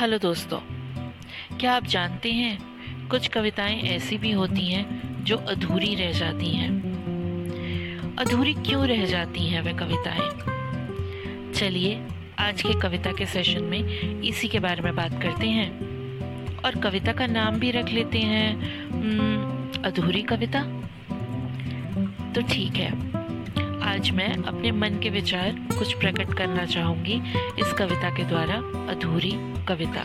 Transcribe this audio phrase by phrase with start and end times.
[0.00, 0.58] Hello दोस्तों,
[1.58, 2.58] क्या आप जानते हैं,
[3.08, 6.70] कुछ कविताएँ ऐसी भी होती हैं, जो अधूरी रह जाती हैं।
[8.16, 10.30] अधूरी क्यों रह जाती हैं वे कविताएँ?
[11.52, 12.06] चलिए,
[12.38, 13.84] आज के कविता के सेशन में
[14.22, 15.70] इसी के बारे में बात करते हैं।
[16.58, 18.52] और कविता का नाम भी रख लेते हैं
[19.82, 20.62] अधूरी कविता।
[22.32, 23.19] तो ठीक है
[23.82, 27.22] आज मैं अपने मन के विचार कुछ प्रकट करना चाहूँगी
[27.58, 28.54] इस कविता के द्वारा,
[28.92, 29.32] अधूरी
[29.68, 30.00] कविता।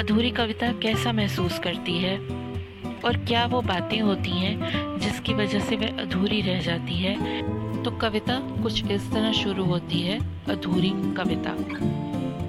[0.00, 2.18] अधूरी कविता कैसा महसूस करती है?
[3.04, 4.60] और क्या वो बातें होती हैं
[4.98, 7.42] जिसकी वजह से वह अधूरी रह जाती है?
[7.82, 11.56] तो कविता कुछ इस तरह शुरू होती है, अधूरी कविता।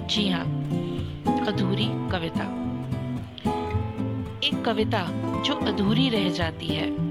[0.07, 0.45] जी हाँ
[1.47, 2.61] अधूरी कविता।
[4.43, 5.07] एक कविता
[5.45, 7.04] जो अधूरी रह जाती है।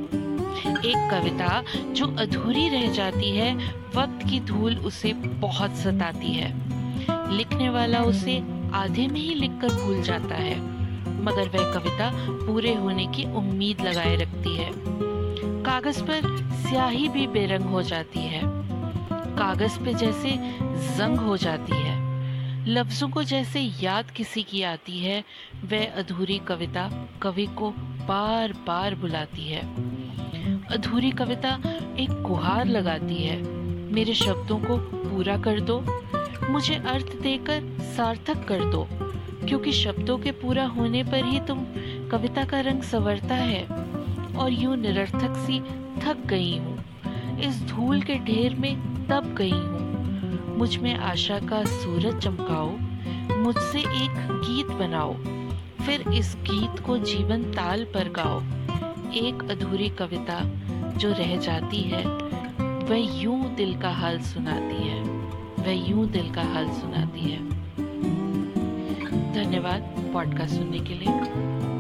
[0.59, 3.57] एक कविता जो अधूरी रह जाती है,
[3.95, 6.74] वक्त की धूल उसे बहुत सताती है।
[7.33, 10.61] लिखने वाला उसे आधे में ही लिखकर भूल जाता है,
[11.23, 14.71] मगर वह कविता पूरे होने की उम्मीद लगाए रखती है।
[15.63, 16.21] कागज़ पर
[16.52, 18.41] स्याही भी बेरंग हो जाती है।
[19.13, 20.30] कागज़ पे जैसे
[20.96, 22.05] जंग हो जाती है।
[22.68, 25.24] लफ्जों को जैसे याद किसी की आती है,
[25.65, 27.71] वह अधूरी कविता कवि को
[28.09, 29.93] बार बार बुलाती है।
[30.70, 31.62] अधूरी कविता
[31.98, 33.43] एक गुहार लगाती है।
[33.93, 35.84] मेरे शब्दों को पूरा कर दो।
[36.51, 38.88] मुझे अर्थ देकर सार्थक कर दो।
[39.48, 41.66] क्योंकि शब्दों के पूरा होने पर ही तुम
[42.10, 43.65] कविता का रंग संवरता है।
[44.37, 45.60] और यूँ निरर्थक सी
[46.01, 46.84] थक गई हूँ।
[47.40, 52.71] इस धूल के ढेर में तब गई हूँ। मुझमें आशा का सूरज चमकाओ।
[53.37, 55.15] मुझसे एक गीत बनाओ।
[55.87, 58.43] फिर इस गीत को जीवन ताल पर गाओ।
[59.16, 60.40] एक अधूरी कविता
[60.98, 62.04] जो रह जाती है,
[62.88, 65.03] वह यूँ दिल का हाल सुनाती है,
[65.59, 67.38] वह यूँ दिल का हाल सुनाती है।
[69.34, 71.74] धन्यवाद पॉडकास्ट सुनने के लिए।